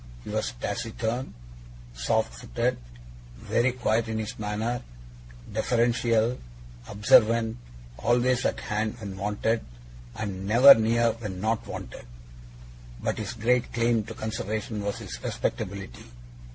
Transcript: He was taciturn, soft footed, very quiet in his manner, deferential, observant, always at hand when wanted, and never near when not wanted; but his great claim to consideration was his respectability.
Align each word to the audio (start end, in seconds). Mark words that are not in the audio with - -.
He 0.23 0.31
was 0.31 0.53
taciturn, 0.53 1.35
soft 1.93 2.33
footed, 2.33 2.79
very 3.37 3.71
quiet 3.73 4.07
in 4.07 4.17
his 4.17 4.39
manner, 4.39 4.81
deferential, 5.53 6.39
observant, 6.89 7.57
always 7.99 8.43
at 8.43 8.61
hand 8.61 8.95
when 8.99 9.15
wanted, 9.15 9.63
and 10.15 10.47
never 10.47 10.73
near 10.73 11.11
when 11.19 11.39
not 11.39 11.67
wanted; 11.67 12.07
but 13.03 13.19
his 13.19 13.33
great 13.33 13.71
claim 13.73 14.03
to 14.05 14.15
consideration 14.15 14.81
was 14.83 14.97
his 14.97 15.23
respectability. 15.23 16.05